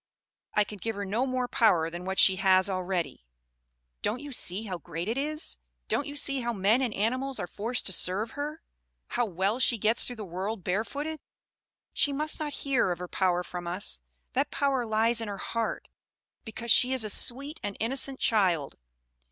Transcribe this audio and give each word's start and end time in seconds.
"I 0.55 0.63
can 0.63 0.79
give 0.79 0.95
her 0.95 1.05
no 1.05 1.27
more 1.27 1.47
power 1.47 1.87
than 1.91 2.05
what 2.05 2.17
she 2.17 2.37
has 2.37 2.67
already. 2.71 3.23
Don't 4.01 4.19
you 4.19 4.31
see 4.31 4.63
how 4.63 4.79
great 4.79 5.07
it 5.07 5.15
is? 5.15 5.57
Don't 5.89 6.07
you 6.07 6.15
see 6.15 6.39
how 6.39 6.51
men 6.53 6.81
and 6.81 6.91
animals 6.95 7.37
are 7.37 7.45
forced 7.45 7.85
to 7.85 7.93
serve 7.93 8.31
her; 8.31 8.63
how 9.09 9.25
well 9.27 9.59
she 9.59 9.77
gets 9.77 10.03
through 10.07 10.15
the 10.15 10.25
world 10.25 10.63
barefooted? 10.63 11.19
She 11.93 12.11
must 12.11 12.39
not 12.39 12.51
hear 12.65 12.89
of 12.91 12.97
her 12.97 13.07
power 13.07 13.43
from 13.43 13.67
us; 13.67 14.01
that 14.33 14.49
power 14.49 14.87
lies 14.87 15.21
in 15.21 15.27
her 15.27 15.37
heart, 15.37 15.87
because 16.45 16.71
she 16.71 16.93
is 16.93 17.03
a 17.03 17.09
sweet 17.11 17.59
and 17.61 17.77
innocent 17.79 18.19
child! 18.19 18.77